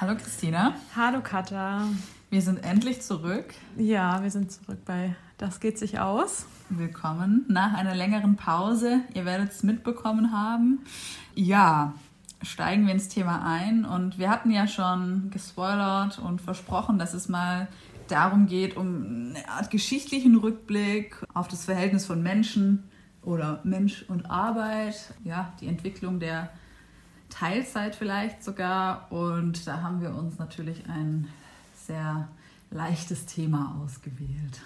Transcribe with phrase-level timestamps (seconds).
[0.00, 0.72] Hallo Christina.
[0.96, 1.86] Hallo Katha.
[2.30, 3.52] Wir sind endlich zurück.
[3.76, 6.46] Ja, wir sind zurück bei Das geht sich aus.
[6.70, 9.00] Willkommen nach einer längeren Pause.
[9.12, 10.78] Ihr werdet es mitbekommen haben.
[11.34, 11.92] Ja,
[12.40, 13.84] steigen wir ins Thema ein.
[13.84, 17.68] Und wir hatten ja schon gespoilert und versprochen, dass es mal
[18.08, 22.84] darum geht, um eine Art geschichtlichen Rückblick auf das Verhältnis von Menschen
[23.20, 26.48] oder Mensch und Arbeit, ja, die Entwicklung der
[27.30, 29.10] Teilzeit vielleicht sogar.
[29.10, 31.28] Und da haben wir uns natürlich ein
[31.86, 32.28] sehr
[32.70, 34.60] leichtes Thema ausgewählt.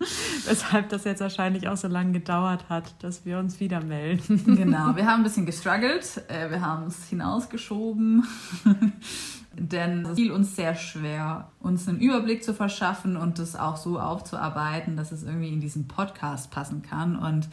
[0.46, 4.56] Weshalb das jetzt wahrscheinlich auch so lange gedauert hat, dass wir uns wieder melden.
[4.56, 8.26] Genau, wir haben ein bisschen gestruggelt, äh, wir haben es hinausgeschoben,
[9.52, 14.00] denn es fiel uns sehr schwer, uns einen Überblick zu verschaffen und das auch so
[14.00, 17.48] aufzuarbeiten, dass es irgendwie in diesen Podcast passen kann und,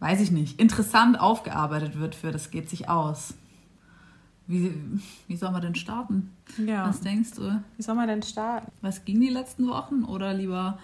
[0.00, 3.34] weiß ich nicht, interessant aufgearbeitet wird für das geht sich aus.
[4.46, 4.74] Wie,
[5.28, 6.32] wie soll man denn starten?
[6.58, 6.88] Ja.
[6.88, 7.62] Was denkst du?
[7.76, 8.72] Wie soll man denn starten?
[8.80, 10.78] Was ging die letzten Wochen oder lieber?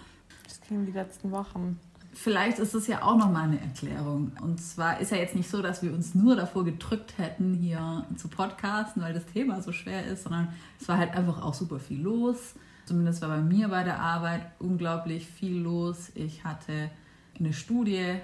[0.45, 1.77] Was ging die letzten Wochen?
[2.13, 4.31] Vielleicht ist das ja auch nochmal eine Erklärung.
[4.41, 8.05] Und zwar ist ja jetzt nicht so, dass wir uns nur davor gedrückt hätten, hier
[8.15, 10.47] zu podcasten, weil das Thema so schwer ist, sondern
[10.79, 12.55] es war halt einfach auch super viel los.
[12.85, 16.09] Zumindest war bei mir bei der Arbeit unglaublich viel los.
[16.15, 16.89] Ich hatte
[17.37, 18.15] eine Studie,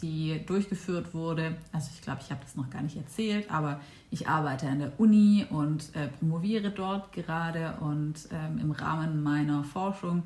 [0.00, 1.56] die durchgeführt wurde.
[1.72, 4.98] Also ich glaube, ich habe das noch gar nicht erzählt, aber ich arbeite an der
[4.98, 10.22] Uni und äh, promoviere dort gerade und ähm, im Rahmen meiner Forschung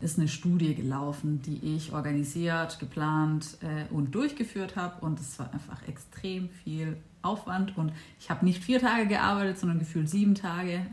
[0.00, 5.52] ist eine Studie gelaufen, die ich organisiert, geplant äh, und durchgeführt habe und es war
[5.52, 10.84] einfach extrem viel Aufwand und ich habe nicht vier Tage gearbeitet, sondern gefühlt sieben Tage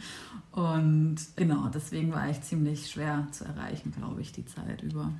[0.52, 5.12] und genau, deswegen war ich ziemlich schwer zu erreichen, glaube ich, die Zeit über.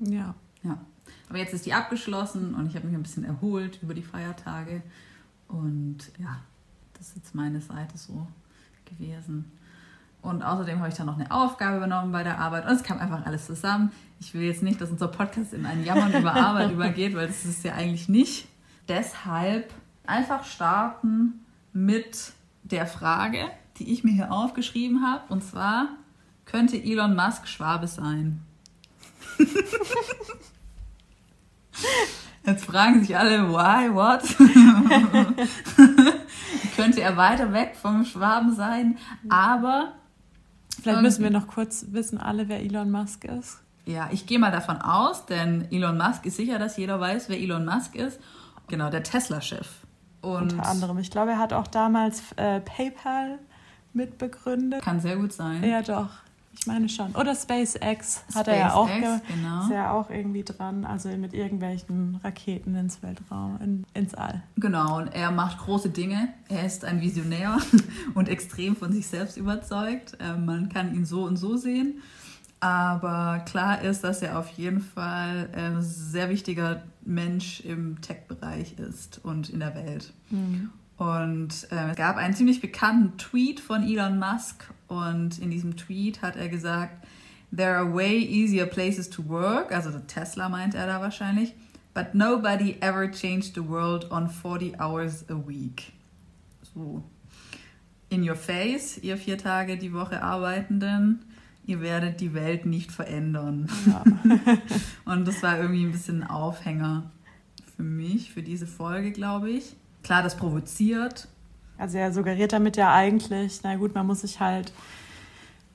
[0.00, 0.34] Ja.
[0.62, 0.78] Ja.
[1.28, 4.82] Aber jetzt ist die abgeschlossen und ich habe mich ein bisschen erholt über die Feiertage
[5.48, 6.40] und ja,
[6.94, 8.26] das ist jetzt meine Seite so
[8.84, 9.50] gewesen.
[10.22, 12.66] Und außerdem habe ich dann noch eine Aufgabe übernommen bei der Arbeit.
[12.66, 13.92] Und es kam einfach alles zusammen.
[14.18, 17.44] Ich will jetzt nicht, dass unser Podcast in ein Jammern über Arbeit übergeht, weil das
[17.44, 18.48] ist ja eigentlich nicht.
[18.88, 19.72] Deshalb
[20.04, 22.32] einfach starten mit
[22.64, 25.22] der Frage, die ich mir hier aufgeschrieben habe.
[25.32, 25.90] Und zwar,
[26.44, 28.40] könnte Elon Musk Schwabe sein?
[32.44, 34.22] Jetzt fragen sich alle, why, what?
[36.76, 38.98] Könnte er weiter weg vom Schwaben sein?
[39.28, 39.92] Aber.
[40.80, 43.58] Vielleicht müssen wir noch kurz wissen, alle, wer Elon Musk ist.
[43.86, 47.38] Ja, ich gehe mal davon aus, denn Elon Musk ist sicher, dass jeder weiß, wer
[47.38, 48.20] Elon Musk ist.
[48.68, 49.68] Genau, der Tesla-Chef.
[50.20, 50.98] Unter anderem.
[50.98, 53.38] Ich glaube, er hat auch damals äh, PayPal
[53.92, 54.82] mitbegründet.
[54.82, 55.64] Kann sehr gut sein.
[55.64, 56.10] Ja, doch.
[56.58, 57.14] Ich meine schon.
[57.14, 58.88] Oder SpaceX hat er ja auch.
[58.88, 59.62] Genau.
[59.62, 60.84] Ist ja auch irgendwie dran.
[60.84, 64.42] Also mit irgendwelchen Raketen ins Weltraum, in, ins All.
[64.56, 64.98] Genau.
[64.98, 66.28] Und er macht große Dinge.
[66.48, 67.58] Er ist ein Visionär
[68.14, 70.16] und extrem von sich selbst überzeugt.
[70.20, 72.02] Ähm, man kann ihn so und so sehen.
[72.60, 79.20] Aber klar ist, dass er auf jeden Fall ein sehr wichtiger Mensch im Tech-Bereich ist
[79.22, 80.12] und in der Welt.
[80.30, 80.70] Mhm.
[80.96, 86.22] Und äh, es gab einen ziemlich bekannten Tweet von Elon Musk und in diesem Tweet
[86.22, 87.06] hat er gesagt,
[87.52, 91.54] There are way easier places to work, also Tesla meint er da wahrscheinlich,
[91.94, 95.92] but nobody ever changed the world on 40 hours a week.
[96.74, 97.02] So.
[98.10, 101.24] In your face, ihr vier Tage die Woche Arbeitenden,
[101.64, 103.68] ihr werdet die Welt nicht verändern.
[103.86, 104.04] Ja.
[105.12, 107.10] und das war irgendwie ein bisschen ein Aufhänger
[107.76, 109.76] für mich, für diese Folge, glaube ich.
[110.02, 111.28] Klar, das provoziert.
[111.78, 114.72] Also er suggeriert damit ja eigentlich, na gut, man muss sich halt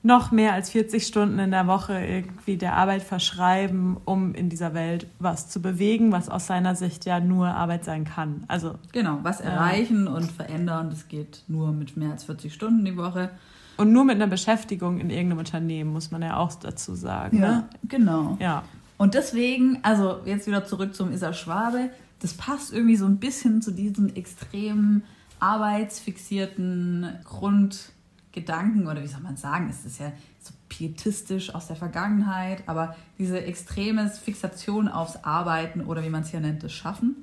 [0.04, 4.74] noch mehr als 40 Stunden in der Woche irgendwie der Arbeit verschreiben, um in dieser
[4.74, 8.44] Welt was zu bewegen, was aus seiner Sicht ja nur Arbeit sein kann.
[8.48, 12.84] Also genau, was erreichen äh, und verändern, das geht nur mit mehr als 40 Stunden
[12.84, 13.30] die Woche.
[13.78, 17.40] Und nur mit einer Beschäftigung in irgendeinem Unternehmen, muss man ja auch dazu sagen.
[17.40, 17.70] Ja, ne?
[17.88, 18.38] genau.
[18.40, 18.64] Ja.
[18.98, 21.90] Und deswegen, also jetzt wieder zurück zum Isa Schwabe,
[22.20, 25.04] das passt irgendwie so ein bisschen zu diesen extremen
[25.42, 32.64] arbeitsfixierten Grundgedanken oder wie soll man sagen, es ist ja so pietistisch aus der Vergangenheit,
[32.68, 37.16] aber diese extreme Fixation aufs Arbeiten oder wie man es hier nennt, das Schaffen,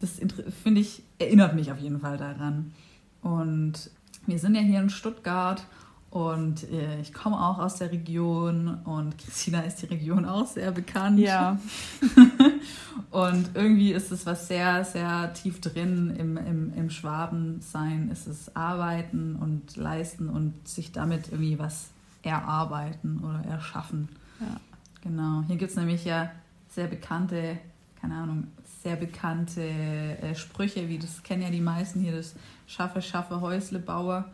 [0.00, 0.20] das
[0.62, 2.72] finde ich, erinnert mich auf jeden Fall daran.
[3.20, 3.90] Und
[4.26, 5.64] wir sind ja hier in Stuttgart
[6.10, 10.70] und äh, ich komme auch aus der Region und Christina ist die Region auch sehr
[10.70, 11.18] bekannt.
[11.18, 11.58] Ja.
[13.18, 18.10] und irgendwie ist es was sehr, sehr tief drin im, im, im Schwabensein.
[18.12, 21.88] Ist es Arbeiten und Leisten und sich damit irgendwie was
[22.22, 24.08] erarbeiten oder erschaffen.
[24.38, 24.60] Ja.
[25.02, 25.42] Genau.
[25.48, 26.30] Hier gibt es nämlich ja
[26.68, 27.58] sehr bekannte,
[28.00, 28.46] keine Ahnung,
[28.84, 32.36] sehr bekannte äh, Sprüche, wie das kennen ja die meisten hier, das
[32.68, 34.26] Schaffe, Schaffe, Häusle, Bauer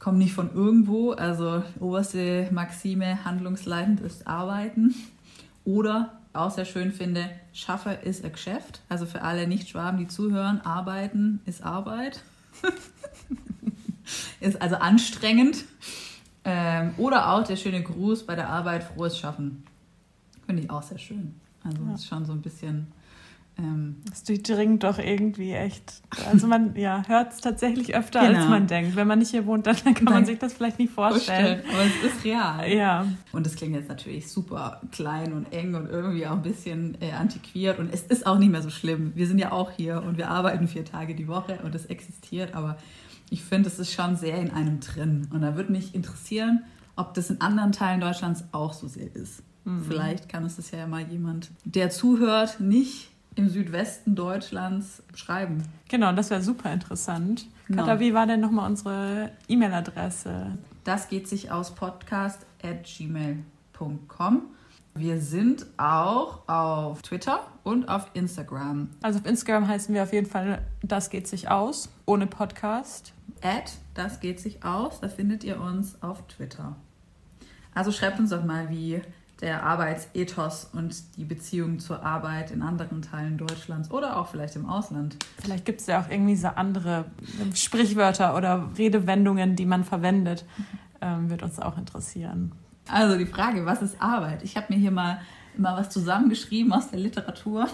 [0.00, 1.12] kommen nicht von irgendwo.
[1.12, 4.96] Also oberste Maxime, handlungsleitend ist Arbeiten.
[5.64, 8.80] Oder auch sehr schön finde, Schaffe ist ein Geschäft.
[8.88, 12.22] Also für alle Nicht-Schwaben, die zuhören, Arbeiten ist Arbeit.
[14.40, 15.64] ist also anstrengend.
[16.44, 19.64] Ähm, oder auch der schöne Gruß bei der Arbeit, frohes Schaffen.
[20.46, 21.34] Finde ich auch sehr schön.
[21.64, 21.94] Also ja.
[21.94, 22.86] ist schon so ein bisschen
[24.08, 26.02] das durchdringt doch irgendwie echt.
[26.30, 28.40] Also man ja, hört es tatsächlich öfter, genau.
[28.40, 28.96] als man denkt.
[28.96, 30.26] Wenn man nicht hier wohnt, dann kann man Nein.
[30.26, 31.62] sich das vielleicht nicht vorstellen.
[31.72, 32.70] Aber es ist real.
[32.70, 33.06] Ja.
[33.32, 37.12] Und es klingt jetzt natürlich super klein und eng und irgendwie auch ein bisschen äh,
[37.12, 37.78] antiquiert.
[37.78, 39.12] Und es ist auch nicht mehr so schlimm.
[39.14, 42.54] Wir sind ja auch hier und wir arbeiten vier Tage die Woche und es existiert.
[42.54, 42.76] Aber
[43.30, 45.28] ich finde, es ist schon sehr in einem drin.
[45.32, 46.64] Und da würde mich interessieren,
[46.96, 49.42] ob das in anderen Teilen Deutschlands auch so sehr ist.
[49.64, 49.84] Mhm.
[49.84, 55.62] Vielleicht kann es das ja mal jemand, der zuhört, nicht im Südwesten Deutschlands schreiben.
[55.88, 57.46] Genau, das wäre super interessant.
[57.68, 57.84] Genau.
[57.84, 60.58] Katha, wie war denn nochmal unsere E-Mail-Adresse?
[60.84, 64.42] Das geht sich aus podcast.gmail.com.
[64.94, 68.88] Wir sind auch auf Twitter und auf Instagram.
[69.02, 73.12] Also auf Instagram heißen wir auf jeden Fall Das geht sich aus, ohne Podcast.
[73.40, 76.74] At Das geht sich aus, da findet ihr uns auf Twitter.
[77.72, 79.00] Also schreibt uns doch mal, wie
[79.40, 84.66] der Arbeitsethos und die Beziehung zur Arbeit in anderen Teilen Deutschlands oder auch vielleicht im
[84.66, 85.16] Ausland.
[85.40, 87.06] Vielleicht gibt es ja auch irgendwie so andere
[87.54, 90.44] Sprichwörter oder Redewendungen, die man verwendet.
[91.00, 92.52] Ähm, wird uns auch interessieren.
[92.88, 94.42] Also die Frage, was ist Arbeit?
[94.42, 95.20] Ich habe mir hier mal
[95.56, 97.68] mal was zusammengeschrieben aus der Literatur.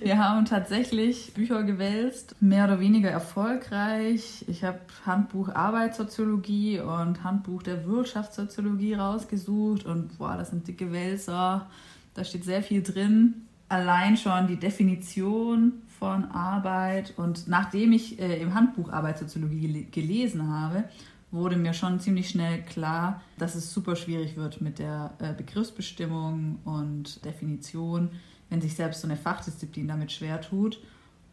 [0.00, 4.44] Wir haben tatsächlich Bücher gewälzt, mehr oder weniger erfolgreich.
[4.48, 11.68] Ich habe Handbuch Arbeitssoziologie und Handbuch der Wirtschaftssoziologie rausgesucht und boah, das sind dicke Wälzer.
[12.14, 13.46] Da steht sehr viel drin.
[13.68, 20.84] Allein schon die Definition von Arbeit und nachdem ich äh, im Handbuch Arbeitssoziologie gelesen habe,
[21.30, 26.58] wurde mir schon ziemlich schnell klar, dass es super schwierig wird mit der äh, Begriffsbestimmung
[26.64, 28.10] und Definition,
[28.50, 30.80] wenn sich selbst so eine Fachdisziplin damit schwer tut.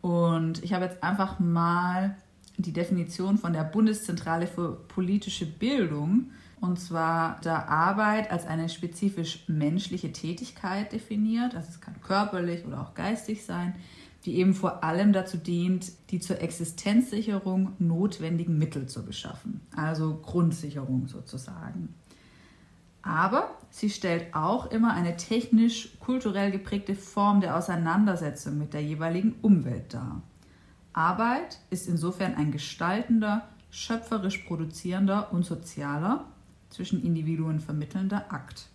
[0.02, 2.16] Und ich habe jetzt einfach mal
[2.58, 9.44] die Definition von der Bundeszentrale für politische Bildung, und zwar der Arbeit als eine spezifisch
[9.48, 11.56] menschliche Tätigkeit definiert.
[11.56, 13.76] Also es kann körperlich oder auch geistig sein,
[14.26, 21.08] die eben vor allem dazu dient, die zur Existenzsicherung notwendigen Mittel zu beschaffen, also Grundsicherung
[21.08, 21.94] sozusagen.
[23.08, 29.94] Aber sie stellt auch immer eine technisch-kulturell geprägte Form der Auseinandersetzung mit der jeweiligen Umwelt
[29.94, 30.22] dar.
[30.92, 36.26] Arbeit ist insofern ein gestaltender, schöpferisch produzierender und sozialer,
[36.70, 38.68] zwischen Individuen vermittelnder Akt.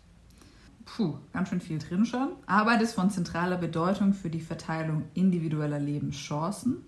[0.86, 2.30] Puh, ganz schön viel drin schon.
[2.46, 6.78] Arbeit ist von zentraler Bedeutung für die Verteilung individueller Lebenschancen,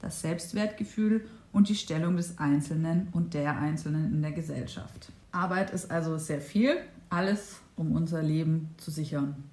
[0.00, 5.10] das Selbstwertgefühl und die Stellung des Einzelnen und der Einzelnen in der Gesellschaft.
[5.32, 6.76] Arbeit ist also sehr viel,
[7.08, 9.44] alles, um unser Leben zu sichern.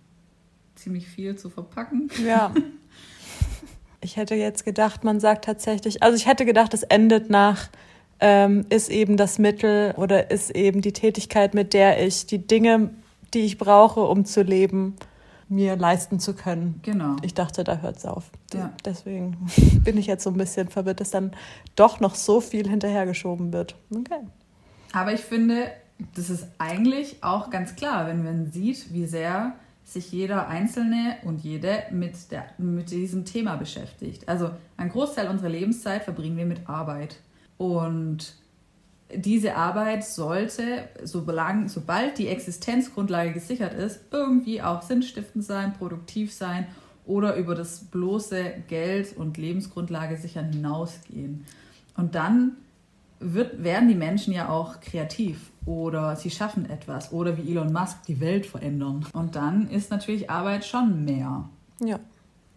[0.76, 2.10] Ziemlich viel zu verpacken.
[2.26, 2.54] Ja.
[4.00, 7.68] Ich hätte jetzt gedacht, man sagt tatsächlich, also ich hätte gedacht, es endet nach,
[8.20, 12.92] ähm, ist eben das Mittel oder ist eben die Tätigkeit, mit der ich die Dinge
[13.34, 14.96] die ich brauche, um zu leben,
[15.50, 16.80] mir leisten zu können.
[16.84, 17.16] Genau.
[17.22, 18.32] Ich dachte, da hört es auf.
[18.54, 18.74] Ja.
[18.84, 19.38] Deswegen
[19.84, 21.32] bin ich jetzt so ein bisschen verwirrt, dass dann
[21.76, 23.76] doch noch so viel hinterhergeschoben wird.
[23.92, 24.20] Okay.
[24.94, 25.72] Aber ich finde,
[26.16, 31.44] das ist eigentlich auch ganz klar, wenn man sieht, wie sehr sich jeder Einzelne und
[31.44, 34.28] jede mit, der, mit diesem Thema beschäftigt.
[34.28, 37.20] Also ein Großteil unserer Lebenszeit verbringen wir mit Arbeit.
[37.58, 38.34] Und
[39.14, 46.68] diese Arbeit sollte, sobald die Existenzgrundlage gesichert ist, irgendwie auch sinnstiftend sein, produktiv sein
[47.06, 51.46] oder über das bloße Geld und Lebensgrundlage sichern hinausgehen.
[51.96, 52.58] Und dann
[53.20, 58.04] wird, werden die Menschen ja auch kreativ oder sie schaffen etwas oder wie Elon Musk
[58.08, 59.06] die Welt verändern.
[59.14, 61.50] Und dann ist natürlich Arbeit schon mehr.
[61.84, 62.00] Ja.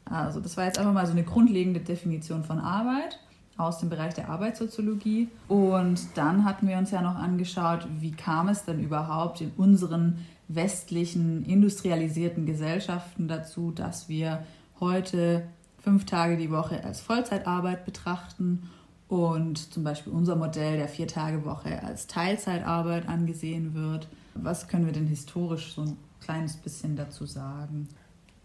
[0.05, 3.19] Also das war jetzt einfach mal so eine grundlegende Definition von Arbeit
[3.57, 5.29] aus dem Bereich der Arbeitssoziologie.
[5.49, 10.19] Und dann hatten wir uns ja noch angeschaut, wie kam es denn überhaupt in unseren
[10.49, 14.45] westlichen industrialisierten Gesellschaften dazu, dass wir
[14.81, 15.45] heute
[15.79, 18.69] fünf Tage die Woche als Vollzeitarbeit betrachten
[19.11, 24.09] und zum Beispiel unser Modell der Vier-Tage-Woche als Teilzeitarbeit angesehen wird.
[24.35, 27.89] Was können wir denn historisch so ein kleines bisschen dazu sagen?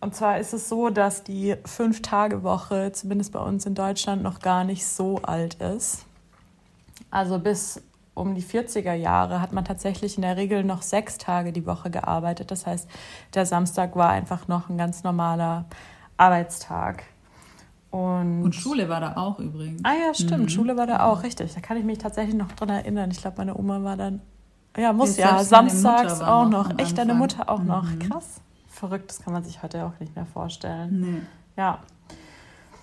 [0.02, 4.64] Und zwar ist es so, dass die Fünf-Tage-Woche, zumindest bei uns in Deutschland, noch gar
[4.64, 6.06] nicht so alt ist.
[7.12, 7.82] Also bis
[8.16, 11.92] um die 40er Jahre hat man tatsächlich in der Regel noch sechs Tage die Woche
[11.92, 12.50] gearbeitet.
[12.50, 12.90] Das heißt,
[13.36, 15.66] der Samstag war einfach noch ein ganz normaler
[16.18, 17.04] Arbeitstag.
[17.96, 19.80] Und, Und Schule war da auch übrigens.
[19.86, 20.44] Ah ja, stimmt.
[20.44, 20.50] Mhm.
[20.50, 21.54] Schule war da auch, richtig.
[21.54, 23.10] Da kann ich mich tatsächlich noch dran erinnern.
[23.10, 24.20] Ich glaube, meine Oma war dann,
[24.78, 26.80] ja, muss Ja, samstags auch noch noch.
[26.80, 27.14] Echt, deine.
[27.14, 27.90] Mutter auch noch.
[27.90, 28.00] Mhm.
[28.00, 28.42] Krass.
[28.68, 31.00] Verrückt, das kann man sich heute auch nicht mehr vorstellen.
[31.00, 31.22] Nee.
[31.56, 31.80] Ja.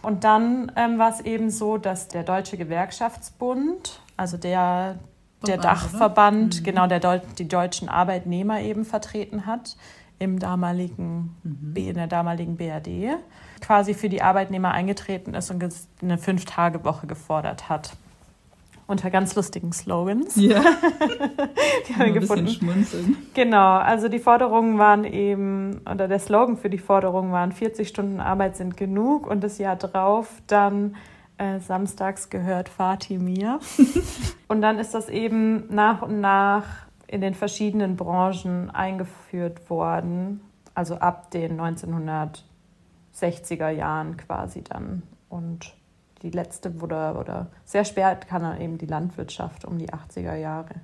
[0.00, 4.98] Und dann ähm, war es eben so, dass der Deutsche Gewerkschaftsbund, also der,
[5.46, 6.60] der Verband, Dachverband?
[6.60, 6.64] Mhm.
[6.64, 9.76] genau, der Deu die deutschen Arbeitnehmer eben vertreten hat
[10.18, 11.76] im damaligen, Mhm.
[11.76, 13.18] In der damaligen BRD,
[13.62, 15.64] quasi für die Arbeitnehmer eingetreten ist und
[16.02, 17.96] eine Fünf-Tage-Woche gefordert hat.
[18.88, 20.36] Unter ganz lustigen Slogans.
[20.36, 20.60] Ja,
[21.88, 22.48] Die haben wir ein bisschen gefunden.
[22.48, 23.16] schmunzeln.
[23.32, 28.20] Genau, also die Forderungen waren eben, oder der Slogan für die Forderungen waren 40 Stunden
[28.20, 30.96] Arbeit sind genug und das Jahr drauf dann
[31.38, 33.60] äh, samstags gehört Fatih mir.
[34.48, 36.64] und dann ist das eben nach und nach
[37.06, 40.40] in den verschiedenen Branchen eingeführt worden,
[40.74, 41.56] also ab den
[43.14, 45.02] 1960er Jahren quasi dann.
[45.28, 45.74] Und
[46.22, 50.74] die letzte wurde, oder sehr spät kann dann eben die Landwirtschaft um die 80er Jahre.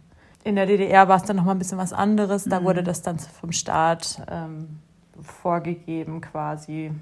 [0.44, 2.44] In der DDR war es dann nochmal ein bisschen was anderes.
[2.44, 2.64] Da Mhm.
[2.64, 4.78] wurde das dann vom Staat ähm,
[5.20, 6.92] vorgegeben quasi.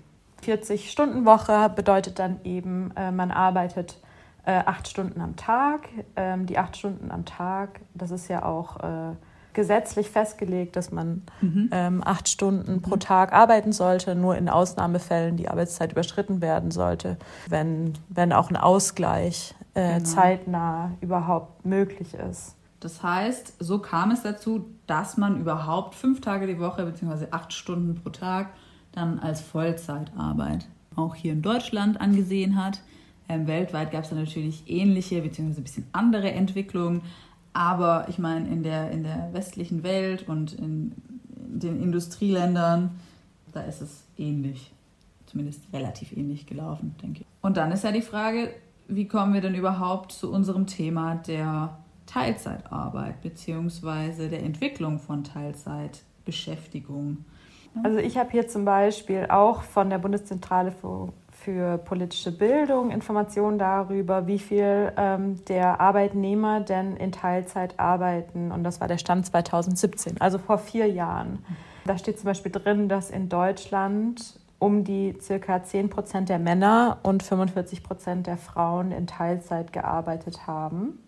[0.43, 3.99] 40-Stunden-Woche bedeutet dann eben, äh, man arbeitet
[4.45, 5.89] äh, acht Stunden am Tag.
[6.15, 9.15] Ähm, die acht Stunden am Tag, das ist ja auch äh,
[9.57, 11.69] gesetzlich festgelegt, dass man Mhm.
[11.73, 17.17] ähm, acht Stunden pro Tag arbeiten sollte, nur in Ausnahmefällen die Arbeitszeit überschritten werden sollte,
[17.49, 20.05] wenn, wenn auch ein Ausgleich äh, Genau.
[20.09, 22.55] zeitnah überhaupt möglich ist.
[22.81, 27.27] Das heißt, so kam es dazu, dass man überhaupt fünf Tage die Woche bzw.
[27.33, 28.51] acht Stunden pro Tag
[28.93, 32.81] dann als Vollzeitarbeit auch hier in Deutschland angesehen hat.
[33.29, 35.43] Ähm, weltweit gab es dann natürlich ähnliche bzw.
[35.61, 37.03] ein bisschen andere Entwicklungen.
[37.57, 40.93] Aber ich meine, in der, in der westlichen Welt und in,
[41.31, 42.91] den Industrieländern,
[43.51, 44.75] da ist es ähnlich.
[45.25, 47.27] Zumindest relativ ähnlich gelaufen, denke ich.
[47.41, 48.51] Und dann ist ja die Frage,
[48.89, 57.25] wie kommen wir denn überhaupt zu unserem Thema der Teilzeitarbeit beziehungsweise der Entwicklung von Teilzeitbeschäftigung?
[57.83, 61.11] Also ich habe hier zum Beispiel auch von der Bundeszentrale für,
[61.47, 68.51] für politische Bildung Informationen darüber, wie viel ähm, der Arbeitnehmer denn in Teilzeit arbeiten.
[68.51, 71.45] Und das war der Stand 2017, also vor vier Jahren.
[71.85, 76.99] Da steht zum Beispiel drin, dass in Deutschland um die circa 10 Prozent der Männer
[77.05, 80.99] und 45 Prozent der Frauen in Teilzeit gearbeitet haben.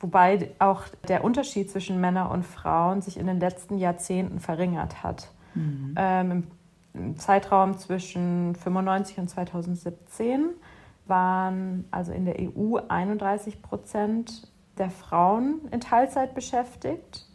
[0.00, 5.28] Wobei auch der Unterschied zwischen Männern und Frauen sich in den letzten Jahrzehnten verringert hat.
[5.96, 6.44] Ähm, im,
[6.94, 10.50] Im Zeitraum zwischen 95 und 2017
[11.06, 14.48] waren also in der EU 31 Prozent
[14.78, 17.26] der Frauen in Teilzeit beschäftigt.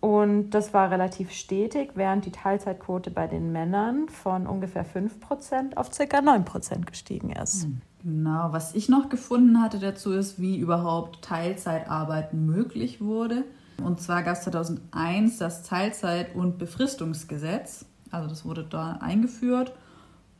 [0.00, 5.76] Und das war relativ stetig, während die Teilzeitquote bei den Männern von ungefähr 5 Prozent
[5.76, 6.20] auf ca.
[6.20, 7.68] 9 Prozent gestiegen ist.
[8.02, 13.44] Genau, was ich noch gefunden hatte dazu ist, wie überhaupt Teilzeitarbeit möglich wurde.
[13.82, 17.86] Und zwar gab es 2001 das Teilzeit- und Befristungsgesetz.
[18.12, 19.72] Also das wurde da eingeführt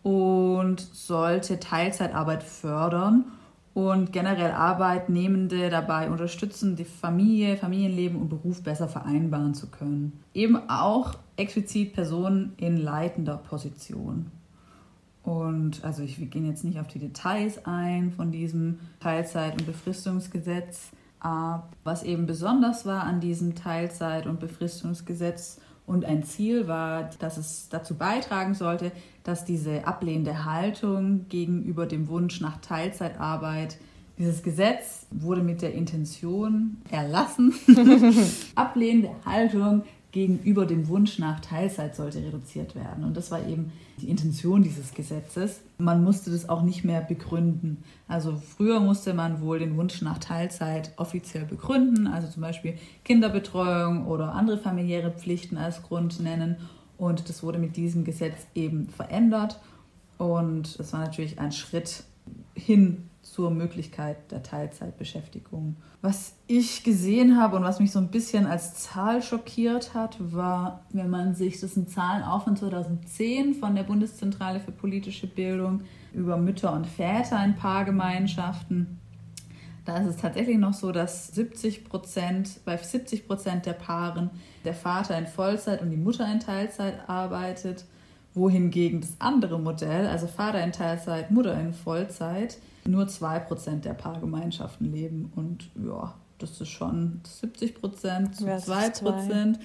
[0.02, 3.25] und sollte Teilzeitarbeit fördern
[3.75, 10.21] und generell Arbeitnehmende dabei unterstützen, die Familie, Familienleben und Beruf besser vereinbaren zu können.
[10.35, 14.31] Eben auch explizit Personen in leitender Position.
[15.23, 19.67] Und also ich, wir gehen jetzt nicht auf die Details ein von diesem Teilzeit- und
[19.67, 20.91] Befristungsgesetz.
[21.21, 25.61] Aber was eben besonders war an diesem Teilzeit- und Befristungsgesetz
[25.92, 28.92] und ein Ziel war, dass es dazu beitragen sollte,
[29.25, 33.76] dass diese ablehnende Haltung gegenüber dem Wunsch nach Teilzeitarbeit,
[34.18, 37.54] dieses Gesetz wurde mit der Intention erlassen,
[38.54, 39.82] ablehnende Haltung
[40.12, 43.02] gegenüber dem Wunsch nach Teilzeit sollte reduziert werden.
[43.02, 45.62] Und das war eben die Intention dieses Gesetzes.
[45.78, 47.83] Man musste das auch nicht mehr begründen.
[48.09, 54.07] Also früher musste man wohl den Wunsch nach Teilzeit offiziell begründen, also zum Beispiel Kinderbetreuung
[54.07, 56.57] oder andere familiäre Pflichten als Grund nennen.
[56.99, 59.61] Und das wurde mit diesem Gesetz eben verändert.
[60.19, 62.04] Und das war natürlich ein Schritt
[62.54, 65.76] hin zur Möglichkeit der Teilzeitbeschäftigung.
[66.02, 70.85] Was ich gesehen habe und was mich so ein bisschen als Zahl schockiert hat, war,
[70.91, 75.83] wenn man sich, das sind Zahlen auch von 2010 von der Bundeszentrale für politische Bildung
[76.12, 78.99] über Mütter und Väter in Paargemeinschaften.
[79.85, 84.31] Da ist es tatsächlich noch so, dass 70 Prozent, bei 70 Prozent der Paaren
[84.64, 87.85] der Vater in Vollzeit und die Mutter in Teilzeit arbeitet,
[88.35, 94.91] wohingegen das andere Modell, also Vater in Teilzeit, Mutter in Vollzeit, nur 2% der Paargemeinschaften
[94.91, 95.33] leben.
[95.37, 99.59] Und ja, das ist schon 70 Prozent zu Versus 2 Prozent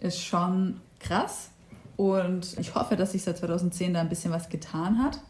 [0.00, 1.50] ist schon krass.
[1.96, 5.20] Und ich hoffe, dass sich seit 2010 da ein bisschen was getan hat.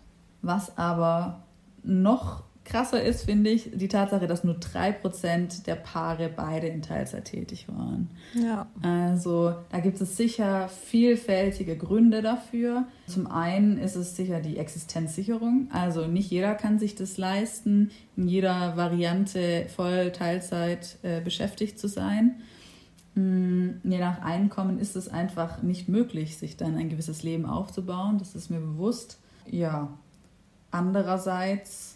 [0.43, 1.43] Was aber
[1.83, 7.27] noch krasser ist, finde ich, die Tatsache, dass nur 3% der Paare beide in Teilzeit
[7.27, 8.09] tätig waren.
[8.35, 8.69] Ja.
[8.83, 12.87] Also da gibt es sicher vielfältige Gründe dafür.
[13.07, 15.69] Zum einen ist es sicher die Existenzsicherung.
[15.73, 21.89] Also nicht jeder kann sich das leisten, in jeder Variante voll Teilzeit äh, beschäftigt zu
[21.89, 22.37] sein.
[23.15, 28.19] Hm, je nach Einkommen ist es einfach nicht möglich, sich dann ein gewisses Leben aufzubauen.
[28.19, 29.19] Das ist mir bewusst.
[29.51, 29.89] Ja,
[30.71, 31.90] andererseits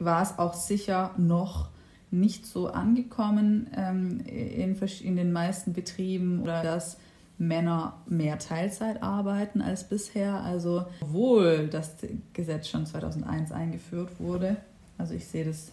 [0.00, 1.68] war es auch sicher noch
[2.10, 6.96] nicht so angekommen ähm, in, in den meisten Betrieben oder dass
[7.38, 10.40] Männer mehr Teilzeit arbeiten als bisher.
[10.40, 11.94] Also obwohl das
[12.32, 14.56] Gesetz schon 2001 eingeführt wurde.
[14.98, 15.70] Also ich sehe das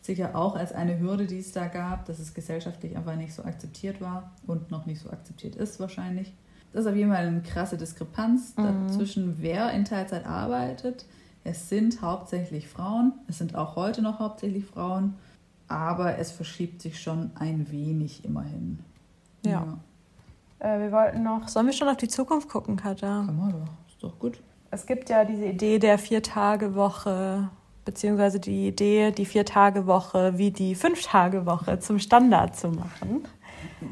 [0.00, 3.44] sicher auch als eine Hürde, die es da gab, dass es gesellschaftlich einfach nicht so
[3.44, 6.32] akzeptiert war und noch nicht so akzeptiert ist wahrscheinlich.
[6.72, 8.86] Das ist auf jeden Fall eine krasse Diskrepanz mhm.
[8.86, 11.04] dazwischen, wer in Teilzeit arbeitet
[11.44, 15.14] es sind hauptsächlich Frauen, es sind auch heute noch hauptsächlich Frauen,
[15.68, 18.80] aber es verschiebt sich schon ein wenig immerhin.
[19.44, 19.66] Ja.
[20.60, 20.74] ja.
[20.74, 23.24] Äh, wir wollten noch, sollen wir schon auf die Zukunft gucken, Katja?
[23.24, 24.40] Kann man doch, ist doch gut.
[24.70, 27.48] Es gibt ja diese Idee der Vier-Tage-Woche,
[27.84, 33.24] beziehungsweise die Idee, die Vier-Tage-Woche wie die Fünf-Tage-Woche zum Standard zu machen.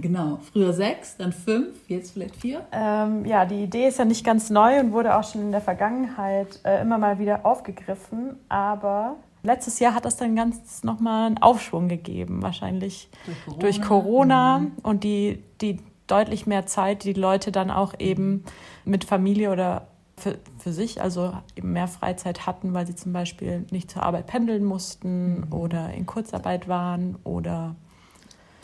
[0.01, 2.67] Genau, früher sechs, dann fünf, jetzt vielleicht vier.
[2.73, 5.61] Ähm, ja, die Idee ist ja nicht ganz neu und wurde auch schon in der
[5.61, 11.39] Vergangenheit äh, immer mal wieder aufgegriffen, aber letztes Jahr hat das dann ganz nochmal einen
[11.39, 14.73] Aufschwung gegeben, wahrscheinlich durch Corona, durch Corona mhm.
[14.83, 18.45] und die, die deutlich mehr Zeit, die, Leute dann auch eben
[18.85, 23.67] mit Familie oder für, für sich, also eben mehr Freizeit hatten, weil sie zum Beispiel
[23.71, 25.53] nicht zur Arbeit pendeln mussten mhm.
[25.53, 27.77] oder in Kurzarbeit waren oder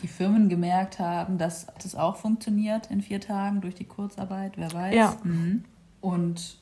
[0.05, 4.71] die Firmen gemerkt haben, dass das auch funktioniert in vier Tagen durch die Kurzarbeit, wer
[4.71, 4.93] weiß.
[4.93, 5.17] Ja.
[5.23, 5.63] Mhm.
[5.99, 6.57] Und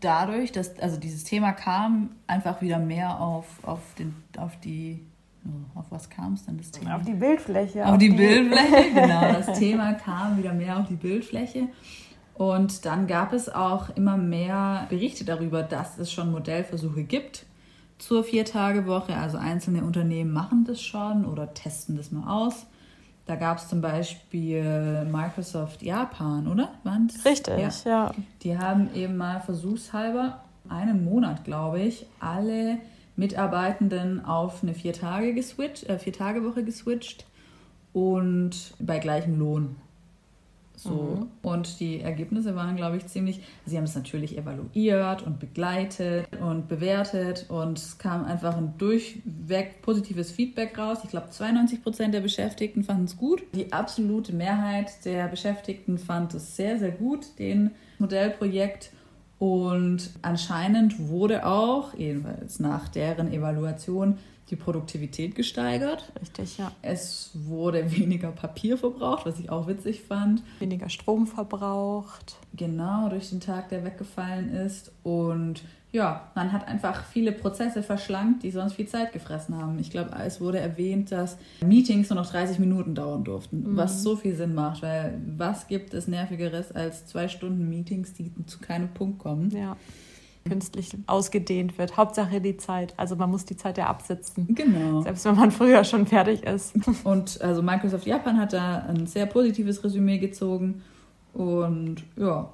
[0.00, 5.04] dadurch, dass also dieses Thema kam, einfach wieder mehr auf, auf, den, auf die,
[5.44, 6.96] oh, auf was kam es denn das Thema?
[6.96, 7.84] Auf die Bildfläche.
[7.84, 9.20] Auf, auf die, die Bildfläche, genau.
[9.20, 11.68] Das Thema kam wieder mehr auf die Bildfläche.
[12.32, 17.44] Und dann gab es auch immer mehr Berichte darüber, dass es schon Modellversuche gibt
[17.98, 19.16] zur Viertagewoche.
[19.16, 22.66] Also einzelne Unternehmen machen das schon oder testen das mal aus.
[23.26, 26.70] Da gab es zum Beispiel Microsoft Japan, oder?
[26.82, 27.24] Waren's?
[27.24, 27.90] Richtig, ja.
[27.90, 28.12] ja.
[28.42, 32.78] Die haben eben mal versuchshalber einen Monat, glaube ich, alle
[33.16, 37.26] Mitarbeitenden auf eine Vier-Tage geswitcht, äh, Vier-Tage-Woche geswitcht
[37.92, 39.76] und bei gleichem Lohn.
[40.84, 40.90] So.
[40.92, 41.26] Mhm.
[41.42, 43.40] Und die Ergebnisse waren, glaube ich, ziemlich.
[43.64, 49.80] Sie haben es natürlich evaluiert und begleitet und bewertet und es kam einfach ein durchweg
[49.80, 50.98] positives Feedback raus.
[51.02, 53.42] Ich glaube, 92 Prozent der Beschäftigten fanden es gut.
[53.54, 58.90] Die absolute Mehrheit der Beschäftigten fand es sehr, sehr gut, den Modellprojekt.
[59.38, 64.18] Und anscheinend wurde auch, jedenfalls nach deren Evaluation,
[64.50, 66.12] die Produktivität gesteigert.
[66.20, 66.72] Richtig, ja.
[66.82, 70.42] Es wurde weniger Papier verbraucht, was ich auch witzig fand.
[70.58, 72.36] Weniger Strom verbraucht.
[72.54, 74.92] Genau, durch den Tag, der weggefallen ist.
[75.02, 79.78] Und ja, man hat einfach viele Prozesse verschlankt, die sonst viel Zeit gefressen haben.
[79.78, 83.76] Ich glaube, es wurde erwähnt, dass Meetings nur noch 30 Minuten dauern durften, mhm.
[83.76, 88.32] was so viel Sinn macht, weil was gibt es Nervigeres als zwei Stunden Meetings, die
[88.46, 89.50] zu keinem Punkt kommen?
[89.50, 89.76] Ja
[90.44, 91.96] künstlich ausgedehnt wird.
[91.96, 92.94] Hauptsache die Zeit.
[92.96, 94.54] Also man muss die Zeit ja absitzen.
[94.54, 95.02] Genau.
[95.02, 96.74] Selbst wenn man früher schon fertig ist.
[97.04, 100.82] Und also Microsoft Japan hat da ein sehr positives Resümee gezogen.
[101.32, 102.50] Und ja,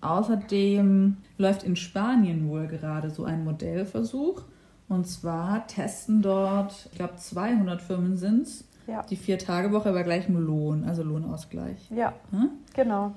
[0.00, 4.42] außerdem läuft in Spanien wohl gerade so ein Modellversuch.
[4.88, 9.02] Und zwar testen dort, ich glaube 200 Firmen sind es, ja.
[9.02, 11.90] die Vier-Tage-Woche bei gleichem Lohn, also Lohnausgleich.
[11.90, 12.50] Ja, hm?
[12.74, 13.14] genau.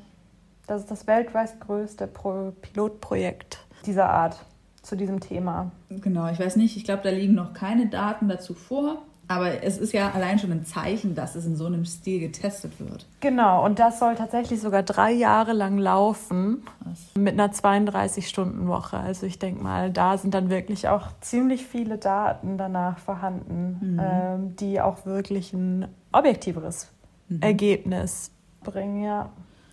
[0.65, 4.37] Das ist das weltweit größte Pro Pilotprojekt dieser Art
[4.81, 5.71] zu diesem Thema.
[5.89, 9.01] Genau, ich weiß nicht, ich glaube, da liegen noch keine Daten dazu vor.
[9.29, 12.79] Aber es ist ja allein schon ein Zeichen, dass es in so einem Stil getestet
[12.79, 13.05] wird.
[13.19, 17.21] Genau, und das soll tatsächlich sogar drei Jahre lang laufen Was?
[17.21, 18.97] mit einer 32-Stunden-Woche.
[18.97, 24.01] Also ich denke mal, da sind dann wirklich auch ziemlich viele Daten danach vorhanden, mhm.
[24.01, 26.89] ähm, die auch wirklich ein objektiveres
[27.27, 27.41] mhm.
[27.41, 28.31] Ergebnis
[28.63, 29.29] bringen, ja.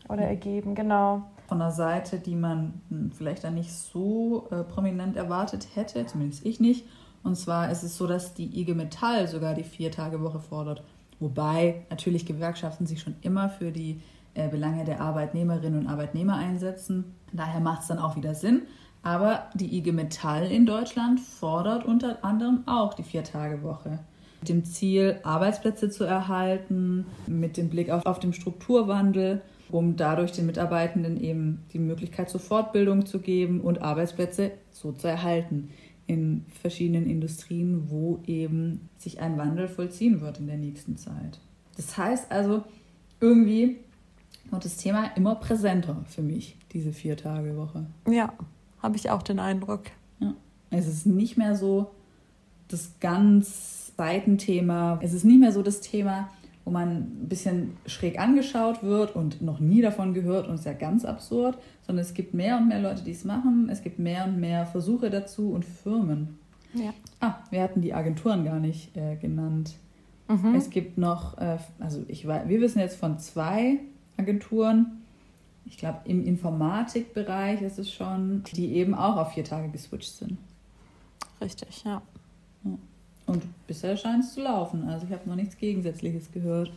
[0.09, 0.29] Oder mhm.
[0.29, 5.69] ergeben, genau von einer Seite, die man hm, vielleicht dann nicht so äh, prominent erwartet
[5.75, 6.87] hätte, zumindest ich nicht.
[7.23, 10.83] Und zwar ist es so, dass die IG Metall sogar die Vier-Tage-Woche fordert.
[11.21, 14.01] Wobei natürlich Gewerkschaften sich schon immer für die
[14.35, 17.15] äh, Belange der Arbeitnehmerinnen und Arbeitnehmer einsetzen.
[17.33, 18.63] Daher macht es dann auch wieder Sinn.
[19.03, 24.01] Aber die IG Metall in Deutschland fordert unter anderem auch die Vier-Tage-Woche.
[24.41, 29.43] Mit dem Ziel, Arbeitsplätze zu erhalten, mit dem Blick auf, auf den Strukturwandel
[29.75, 35.09] um dadurch den Mitarbeitenden eben die Möglichkeit zur Fortbildung zu geben und Arbeitsplätze so zu
[35.09, 35.71] erhalten
[36.07, 41.41] in verschiedenen Industrien, wo eben sich ein Wandel vollziehen wird in der nächsten Zeit.
[41.77, 42.63] Das heißt also,
[43.19, 43.79] irgendwie
[44.49, 47.87] wird das Thema immer präsenter für mich, diese Vier-Tage-Woche.
[48.09, 48.33] Ja,
[48.79, 49.87] habe ich auch den Eindruck.
[50.21, 50.35] Ja.
[50.71, 51.91] Es ist nicht mehr so
[52.69, 55.01] das ganz Seitenthema.
[55.03, 56.29] Es ist nicht mehr so das Thema,
[56.65, 60.73] wo man ein bisschen schräg angeschaut wird und noch nie davon gehört und ist ja
[60.73, 63.69] ganz absurd, sondern es gibt mehr und mehr Leute, die es machen.
[63.71, 66.39] Es gibt mehr und mehr Versuche dazu und Firmen.
[66.73, 66.95] Ja.
[67.21, 69.75] Ah, wir hatten die Agenturen gar nicht äh, genannt.
[70.29, 70.55] Mhm.
[70.55, 73.79] Es gibt noch, äh, also ich weiß, wir wissen jetzt von zwei
[74.17, 75.03] Agenturen.
[75.67, 80.39] Ich glaube, im Informatikbereich ist es schon, die eben auch auf vier Tage geswitcht sind.
[81.41, 82.03] Richtig, ja.
[83.27, 84.89] Und bisher scheint es zu laufen.
[84.89, 86.71] Also ich habe noch nichts Gegensätzliches gehört.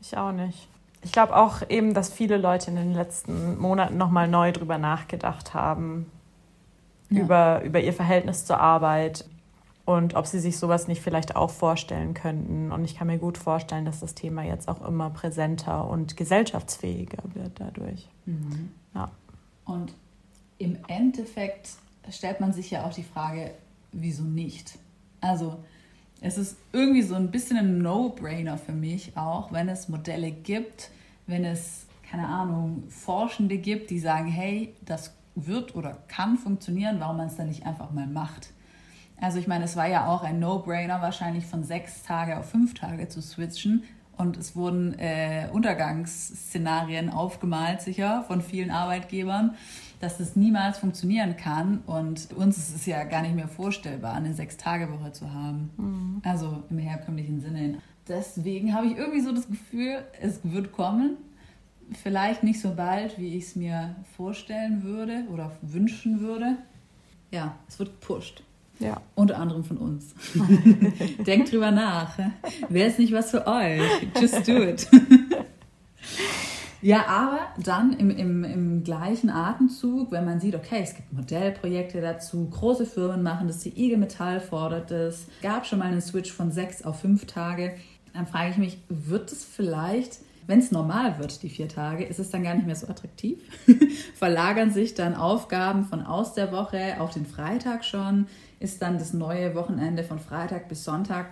[0.00, 0.68] Ich auch nicht.
[1.02, 5.54] Ich glaube auch eben, dass viele Leute in den letzten Monaten nochmal neu drüber nachgedacht
[5.54, 6.06] haben,
[7.10, 7.22] Ja.
[7.22, 9.24] über, über ihr Verhältnis zur Arbeit
[9.86, 12.70] und ob sie sich sowas nicht vielleicht auch vorstellen könnten.
[12.72, 17.22] Und ich kann mir gut vorstellen, dass das Thema jetzt auch immer präsenter und gesellschaftsfähiger
[17.32, 18.06] wird dadurch.
[18.94, 19.10] Ja.
[19.64, 19.94] Und
[20.58, 21.70] im Endeffekt
[22.10, 23.52] stellt man sich ja auch die Frage,
[23.92, 24.78] wieso nicht?
[25.20, 25.58] Also
[26.20, 30.90] es ist irgendwie so ein bisschen ein No-Brainer für mich auch, wenn es Modelle gibt,
[31.26, 37.18] wenn es, keine Ahnung, Forschende gibt, die sagen, hey, das wird oder kann funktionieren, warum
[37.18, 38.50] man es dann nicht einfach mal macht.
[39.20, 42.74] Also ich meine, es war ja auch ein No-Brainer, wahrscheinlich von sechs Tage auf fünf
[42.74, 43.84] Tage zu switchen.
[44.18, 49.54] Und es wurden äh, Untergangsszenarien aufgemalt, sicher, von vielen Arbeitgebern,
[50.00, 51.78] dass das niemals funktionieren kann.
[51.86, 55.70] Und uns ist es ja gar nicht mehr vorstellbar, eine Sechs-Tage-Woche zu haben.
[56.24, 57.78] Also im herkömmlichen Sinne.
[58.08, 61.16] Deswegen habe ich irgendwie so das Gefühl, es wird kommen.
[62.02, 66.56] Vielleicht nicht so bald, wie ich es mir vorstellen würde oder wünschen würde.
[67.30, 68.42] Ja, es wird gepusht.
[68.80, 69.00] Ja.
[69.14, 70.14] Unter anderem von uns.
[71.26, 72.16] Denkt drüber nach.
[72.68, 73.82] Wäre es nicht was für euch?
[74.20, 74.86] Just do it.
[76.80, 82.00] ja, aber dann im, im, im gleichen Atemzug, wenn man sieht, okay, es gibt Modellprojekte
[82.00, 86.32] dazu, große Firmen machen das, die IG Metall fordert es, gab schon mal einen Switch
[86.32, 87.74] von sechs auf fünf Tage,
[88.14, 92.18] dann frage ich mich, wird es vielleicht wenn es normal wird, die vier Tage, ist
[92.18, 93.38] es dann gar nicht mehr so attraktiv.
[94.14, 98.26] Verlagern sich dann Aufgaben von aus der Woche auf den Freitag schon,
[98.58, 101.26] ist dann das neue Wochenende von Freitag bis Sonntag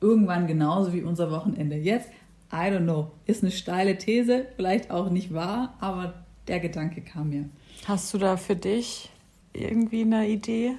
[0.00, 2.08] irgendwann genauso wie unser Wochenende jetzt.
[2.50, 3.10] I don't know.
[3.26, 6.14] Ist eine steile These, vielleicht auch nicht wahr, aber
[6.48, 7.50] der Gedanke kam mir.
[7.84, 9.10] Hast du da für dich
[9.52, 10.72] irgendwie eine Idee?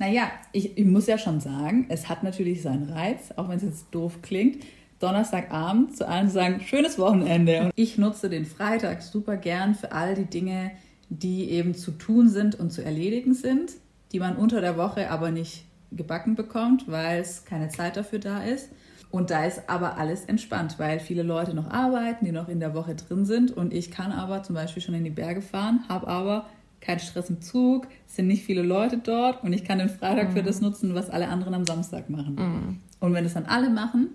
[0.00, 3.62] Naja, ich, ich muss ja schon sagen, es hat natürlich seinen Reiz, auch wenn es
[3.62, 4.64] jetzt doof klingt.
[5.00, 7.64] Donnerstagabend zu allen sagen, schönes Wochenende.
[7.64, 10.72] Und ich nutze den Freitag super gern für all die Dinge,
[11.08, 13.72] die eben zu tun sind und zu erledigen sind,
[14.12, 18.42] die man unter der Woche aber nicht gebacken bekommt, weil es keine Zeit dafür da
[18.42, 18.70] ist.
[19.10, 22.74] Und da ist aber alles entspannt, weil viele Leute noch arbeiten, die noch in der
[22.74, 23.56] Woche drin sind.
[23.56, 26.46] Und ich kann aber zum Beispiel schon in die Berge fahren, habe aber
[26.80, 30.32] keinen Stress im Zug, es sind nicht viele Leute dort und ich kann den Freitag
[30.32, 32.80] für das nutzen, was alle anderen am Samstag machen.
[33.00, 34.10] Und wenn es dann alle machen,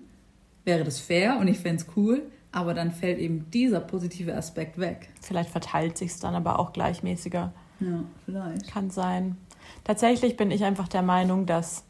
[0.66, 2.22] wäre das fair und ich fände es cool,
[2.52, 5.10] aber dann fällt eben dieser positive Aspekt weg.
[5.22, 7.54] Vielleicht verteilt sich es dann aber auch gleichmäßiger.
[7.80, 8.68] Ja, vielleicht.
[8.68, 9.38] Kann sein.
[9.84, 11.84] Tatsächlich bin ich einfach der Meinung, dass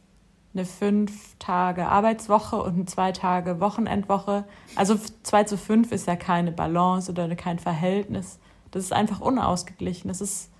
[0.54, 6.16] eine fünf Tage Arbeitswoche und eine zwei Tage Wochenendwoche, also zwei zu fünf ist ja
[6.16, 8.40] keine Balance oder kein Verhältnis.
[8.72, 10.08] Das ist einfach unausgeglichen.
[10.08, 10.52] Das ist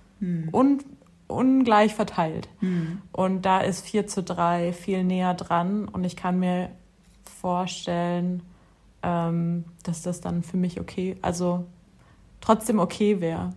[0.52, 0.78] un,
[1.28, 2.48] ungleich verteilt.
[3.12, 6.70] Und da ist vier zu drei viel näher dran und ich kann mir
[7.44, 8.40] vorstellen,
[9.02, 11.66] ähm, dass das dann für mich okay, also
[12.40, 13.50] trotzdem okay wäre.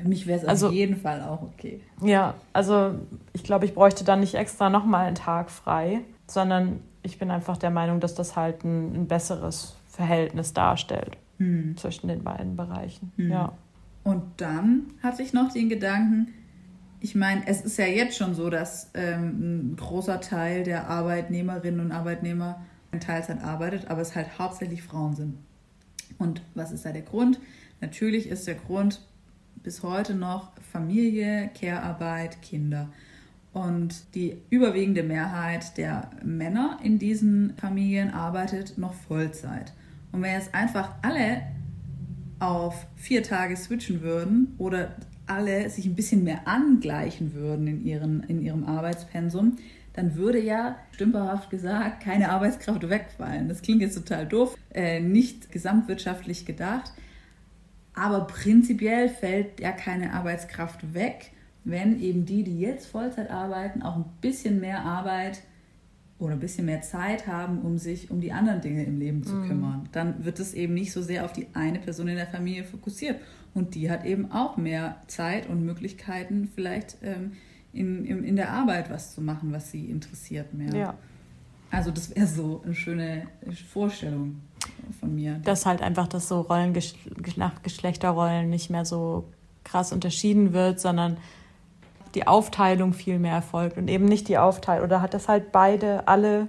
[0.00, 1.82] Für mich wäre es Also- auf jeden Fall auch okay.
[2.02, 2.94] Ja, also
[3.34, 7.58] ich glaube, ich bräuchte dann nicht extra nochmal einen Tag frei, sondern ich bin einfach
[7.58, 11.18] der Meinung, dass das halt ein, ein besseres Verhältnis darstellt
[11.76, 13.12] zwischen den beiden Bereichen.
[13.18, 13.52] Ja.
[14.04, 16.28] Und dann hatte ich noch den Gedanken,
[17.00, 21.80] ich meine, es ist ja jetzt schon so, dass ähm, ein großer Teil der Arbeitnehmerinnen
[21.80, 25.38] und Arbeitnehmer in Teilzeit arbeitet, aber es halt hauptsächlich Frauen sind.
[26.18, 27.40] Und was ist da der Grund?
[27.80, 29.00] Natürlich ist der Grund
[29.62, 32.88] bis heute noch Familie, Care-Arbeit, Kinder.
[33.52, 39.72] Und die überwiegende Mehrheit der Männer in diesen Familien arbeitet noch Vollzeit.
[40.10, 41.42] Und wenn jetzt einfach alle
[42.38, 48.22] auf vier Tage switchen würden oder alle sich ein bisschen mehr angleichen würden in, ihren,
[48.24, 49.56] in ihrem Arbeitspensum,
[49.94, 53.48] dann würde ja, stümperhaft gesagt, keine Arbeitskraft wegfallen.
[53.48, 56.92] Das klingt jetzt total doof, äh, nicht gesamtwirtschaftlich gedacht,
[57.94, 61.32] Aber prinzipiell fällt ja keine Arbeitskraft weg,
[61.64, 65.42] wenn eben die, die jetzt Vollzeit arbeiten, auch ein bisschen mehr Arbeit
[66.18, 69.34] oder ein bisschen mehr Zeit haben, um sich um die anderen Dinge im Leben zu
[69.34, 69.48] mhm.
[69.48, 69.88] kümmern.
[69.92, 73.20] Dann wird es eben nicht so sehr auf die eine Person in der Familie fokussiert.
[73.54, 77.32] Und die hat eben auch mehr Zeit und Möglichkeiten, vielleicht ähm,
[77.72, 80.74] in, in, in der Arbeit was zu machen, was sie interessiert mehr.
[80.74, 80.94] Ja.
[81.70, 83.26] Also das wäre so eine schöne
[83.72, 84.42] Vorstellung
[85.00, 85.40] von mir.
[85.44, 86.76] Dass halt einfach das so Rollen
[87.36, 89.24] nach Geschlechterrollen nicht mehr so
[89.64, 91.16] krass unterschieden wird, sondern
[92.14, 96.06] die Aufteilung viel mehr erfolgt und eben nicht die Aufteilung oder hat das halt beide
[96.08, 96.48] alle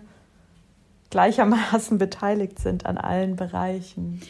[1.10, 4.22] gleichermaßen beteiligt sind an allen Bereichen.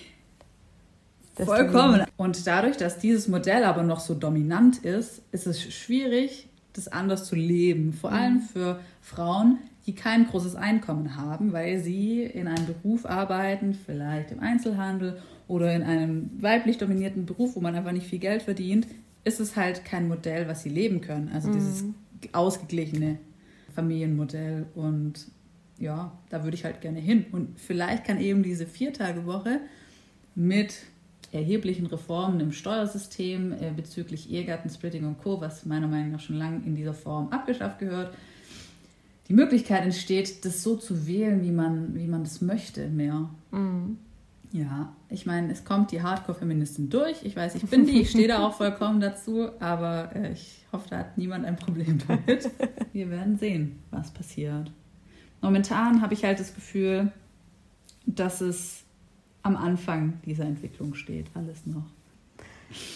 [1.36, 2.06] Vollkommen.
[2.18, 7.26] Und dadurch, dass dieses Modell aber noch so dominant ist, ist es schwierig, das anders
[7.26, 7.94] zu leben.
[7.94, 8.42] Vor allem mhm.
[8.42, 14.40] für Frauen, die kein großes Einkommen haben, weil sie in einem Beruf arbeiten, vielleicht im
[14.40, 18.88] Einzelhandel oder in einem weiblich dominierten Beruf, wo man einfach nicht viel Geld verdient,
[19.24, 21.30] ist es halt kein Modell, was sie leben können.
[21.34, 21.54] Also mhm.
[21.54, 21.84] dieses
[22.32, 23.18] ausgeglichene
[23.76, 24.66] Familienmodell.
[24.76, 25.28] Und
[25.80, 27.26] ja, da würde ich halt gerne hin.
[27.32, 29.60] Und vielleicht kann eben diese Viertagewoche
[30.36, 30.76] mit
[31.34, 36.66] erheblichen Reformen im Steuersystem äh, bezüglich Ehegattensplitting und Co., was meiner Meinung nach schon lange
[36.66, 38.14] in dieser Form abgeschafft gehört,
[39.28, 43.30] die Möglichkeit entsteht, das so zu wählen, wie man, wie man das möchte, mehr.
[43.52, 43.98] Mhm.
[44.52, 47.24] Ja, ich meine, es kommt die Hardcore-Feministin durch.
[47.24, 50.90] Ich weiß, ich bin die, ich stehe da auch vollkommen dazu, aber äh, ich hoffe,
[50.92, 52.52] da hat niemand ein Problem damit.
[52.92, 54.72] Wir werden sehen, was passiert.
[55.42, 57.12] Momentan habe ich halt das Gefühl,
[58.06, 58.83] dass es
[59.44, 61.86] am Anfang dieser Entwicklung steht, alles noch.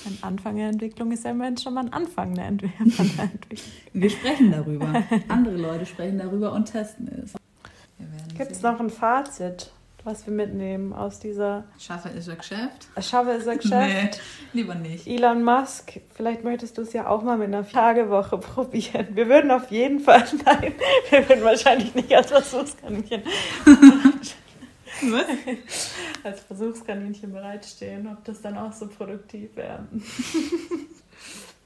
[0.05, 2.91] Ein Anfang der Entwicklung ist ja immerhin schon mal ein Anfang der Entwicklung.
[3.93, 5.03] Wir sprechen darüber.
[5.27, 7.35] Andere Leute sprechen darüber und testen es.
[8.37, 9.71] Gibt es noch ein Fazit,
[10.03, 11.65] was wir mitnehmen aus dieser.
[11.79, 12.87] Schaffe ist ein Geschäft.
[13.01, 14.21] Schaffe ist ein Geschäft.
[14.53, 15.07] Nee, lieber nicht.
[15.07, 19.07] Elon Musk, vielleicht möchtest du es ja auch mal mit einer Tagewoche probieren.
[19.15, 20.73] Wir würden auf jeden Fall, nein,
[21.09, 23.23] wir würden wahrscheinlich nicht als Versuchskaninchen.
[25.11, 25.91] Was?
[26.23, 29.87] als Versuchskaninchen bereitstehen, ob das dann auch so produktiv wäre.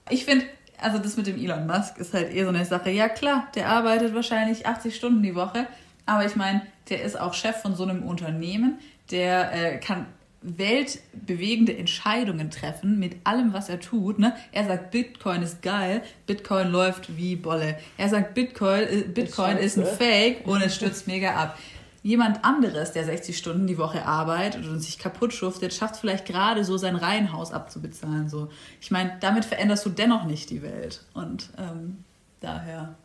[0.10, 0.46] ich finde,
[0.78, 2.90] also das mit dem Elon Musk ist halt eh so eine Sache.
[2.90, 5.68] Ja klar, der arbeitet wahrscheinlich 80 Stunden die Woche,
[6.06, 8.80] aber ich meine, der ist auch Chef von so einem Unternehmen,
[9.12, 10.08] der äh, kann
[10.44, 14.18] weltbewegende Entscheidungen treffen mit allem, was er tut.
[14.18, 14.36] Ne?
[14.52, 17.78] Er sagt, Bitcoin ist geil, Bitcoin läuft wie Bolle.
[17.98, 21.58] Er sagt, Bitcoin, äh, Bitcoin ist, ist ein Fake und es stürzt mega ab
[22.04, 26.64] jemand anderes, der 60 Stunden die Woche arbeitet und sich kaputt schuftet, schafft vielleicht gerade
[26.66, 28.30] so sein Reihenhaus abzubezahlen.
[28.30, 28.50] So.
[28.80, 31.06] Ich meine, damit veränderst du dennoch nicht die Welt.
[31.14, 32.04] Und ähm,
[32.40, 32.96] daher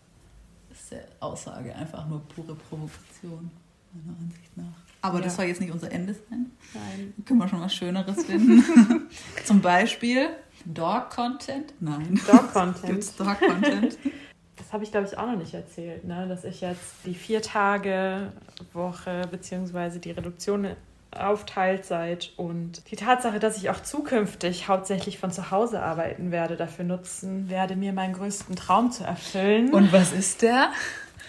[0.71, 3.51] ist die Aussage einfach nur pure Provokation,
[3.93, 4.65] meiner Ansicht nach.
[5.03, 5.25] Aber ja.
[5.25, 6.51] das soll jetzt nicht unser Ende sein.
[6.75, 7.15] Nein.
[7.17, 8.65] Da können wir schon was Schöneres finden.
[9.45, 10.31] Zum Beispiel
[10.65, 11.75] Dog-Content?
[11.81, 12.19] Nein.
[12.27, 12.87] Dog-Content.
[12.87, 13.99] Gibt es Dog-Content?
[14.57, 16.27] das habe ich glaube ich auch noch nicht erzählt, ne?
[16.29, 18.33] dass ich jetzt die vier Tage
[18.73, 20.69] Woche beziehungsweise die Reduktion
[21.13, 26.57] auf Teilzeit und die Tatsache, dass ich auch zukünftig hauptsächlich von zu Hause arbeiten werde,
[26.57, 29.73] dafür nutzen werde, mir meinen größten Traum zu erfüllen.
[29.73, 30.71] Und was ist der?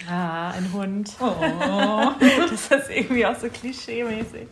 [0.10, 1.12] Ah, ein Hund.
[1.20, 1.26] Oh.
[2.20, 4.48] das ist irgendwie auch so klischee-mäßig.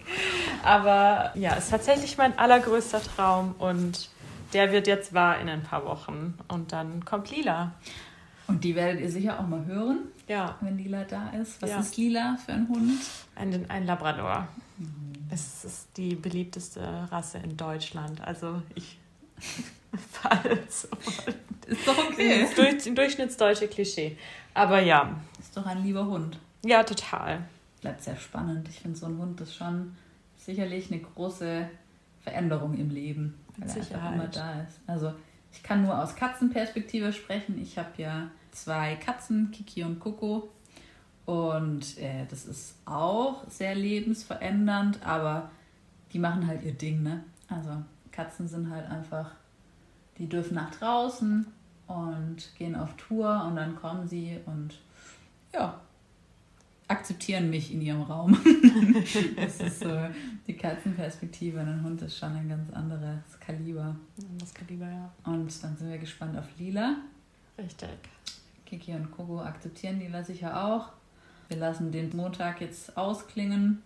[0.63, 4.09] Aber ja, ist tatsächlich mein allergrößter Traum und
[4.53, 6.33] der wird jetzt wahr in ein paar Wochen.
[6.47, 7.73] Und dann kommt Lila.
[8.47, 10.58] Und die werdet ihr sicher auch mal hören, ja.
[10.62, 11.62] wenn Lila da ist.
[11.62, 11.79] Was ja.
[11.79, 12.99] ist Lila für ein Hund?
[13.36, 14.47] Ein, ein Labrador.
[14.77, 15.15] Mhm.
[15.29, 16.81] Es ist die beliebteste
[17.12, 18.21] Rasse in Deutschland.
[18.21, 18.97] Also ich
[20.12, 20.88] falle so.
[21.67, 22.47] Ist doch okay.
[22.55, 24.17] Durch, ein durchschnittsdeutsche Klischee.
[24.53, 25.19] Aber ja.
[25.39, 26.38] Ist doch ein lieber Hund.
[26.63, 27.41] Ja, total.
[27.81, 28.67] Bleibt sehr spannend.
[28.69, 29.95] Ich finde, so ein Hund ist schon
[30.38, 31.67] sicherlich eine große
[32.21, 33.39] Veränderung im Leben.
[33.58, 34.79] Weil er einfach immer da ist.
[34.86, 35.13] Also
[35.56, 37.58] ich kann nur aus Katzenperspektive sprechen.
[37.60, 40.50] Ich habe ja zwei Katzen, Kiki und Coco.
[41.26, 45.50] Und äh, das ist auch sehr lebensverändernd, aber
[46.12, 47.24] die machen halt ihr Ding, ne?
[47.48, 47.72] Also
[48.12, 49.32] Katzen sind halt einfach,
[50.18, 51.48] die dürfen nach draußen
[51.88, 54.80] und gehen auf Tour und dann kommen sie und
[55.54, 55.80] ja,
[57.06, 58.36] akzeptieren mich in ihrem Raum.
[59.36, 60.08] das ist so
[60.48, 61.60] die Katzenperspektive.
[61.60, 63.96] Ein Hund ist schon ein ganz anderes Kaliber.
[64.39, 65.13] Das Kaliber, ja.
[65.24, 66.96] Und dann sind wir gespannt auf Lila.
[67.60, 67.89] Richtig.
[68.65, 70.94] Kiki und Kogo akzeptieren Lila sicher auch.
[71.48, 73.84] Wir lassen den Montag jetzt ausklingen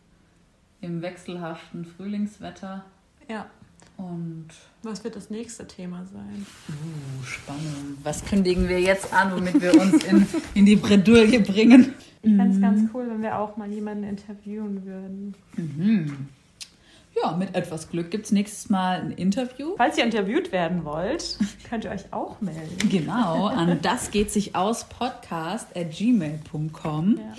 [0.79, 2.85] im wechselhaften Frühlingswetter.
[3.27, 3.47] Ja.
[3.99, 4.47] Und
[4.81, 6.45] was wird das nächste Thema sein?
[6.69, 7.97] Uh, spannend.
[8.01, 11.93] Was kündigen wir jetzt an, womit wir uns in, in die Bredouille bringen?
[12.21, 12.61] Ich fände es mhm.
[12.61, 15.35] ganz cool, wenn wir auch mal jemanden interviewen würden.
[15.57, 16.29] Mhm.
[17.21, 19.73] ja, mit etwas Glück gibt es nächstes Mal ein Interview.
[19.75, 21.37] Falls ihr interviewt werden wollt,
[21.69, 22.89] könnt ihr euch auch melden.
[22.89, 27.33] Genau, an das geht sich aus podcast at gmail.com ja.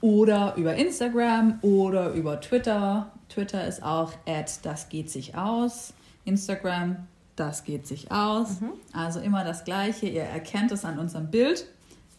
[0.00, 3.10] Oder über Instagram oder über Twitter.
[3.28, 5.92] Twitter ist auch at das geht sich aus.
[6.24, 6.96] Instagram,
[7.36, 8.60] das geht sich aus.
[8.60, 8.72] Mhm.
[8.92, 10.06] Also immer das Gleiche.
[10.06, 11.66] Ihr erkennt es an unserem Bild.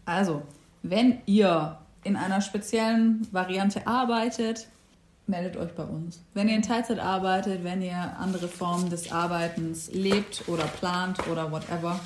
[0.06, 0.42] Also,
[0.84, 4.68] wenn ihr in einer speziellen Variante arbeitet,
[5.28, 6.22] meldet euch bei uns.
[6.34, 11.52] Wenn ihr in Teilzeit arbeitet, wenn ihr andere Formen des Arbeitens lebt oder plant oder
[11.52, 12.00] whatever.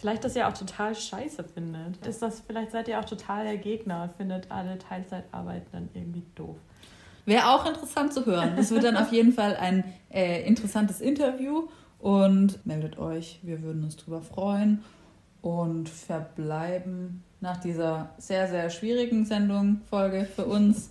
[0.00, 2.06] Vielleicht das ja auch total scheiße findet.
[2.06, 6.56] Ist das, vielleicht seid ihr auch total der Gegner, findet alle Teilzeitarbeitenden irgendwie doof.
[7.26, 8.54] Wäre auch interessant zu hören.
[8.56, 13.40] Das wird dann auf jeden Fall ein äh, interessantes Interview und meldet euch.
[13.42, 14.82] Wir würden uns drüber freuen
[15.42, 20.90] und verbleiben nach dieser sehr, sehr schwierigen Sendung, Folge für uns,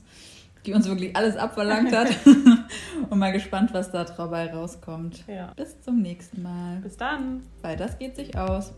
[0.70, 2.10] die uns wirklich alles abverlangt hat.
[3.10, 5.24] und mal gespannt, was da dabei rauskommt.
[5.28, 5.52] Ja.
[5.56, 6.78] Bis zum nächsten Mal.
[6.82, 7.42] Bis dann.
[7.64, 8.74] Weil das geht sich aus.